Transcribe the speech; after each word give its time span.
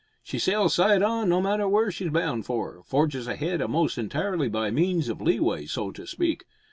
She 0.23 0.39
sails 0.39 0.73
side 0.73 1.03
on, 1.03 1.29
no 1.29 1.39
matter 1.39 1.67
where 1.67 1.91
she's 1.91 2.09
bound 2.09 2.47
for. 2.47 2.81
Forges 2.87 3.27
ahead 3.27 3.61
a'most 3.61 3.99
entirely 3.99 4.49
by 4.49 4.71
means 4.71 5.09
of 5.09 5.21
leeway, 5.21 5.67
so 5.67 5.91
to 5.91 6.07
speak. 6.07 6.43